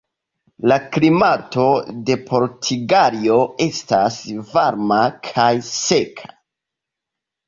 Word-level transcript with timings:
La 0.69 0.75
klimato 0.93 1.65
de 2.07 2.15
Portugalio 2.29 3.35
estas 3.65 4.17
varma 4.55 4.97
kaj 5.29 5.51
seka. 5.69 6.31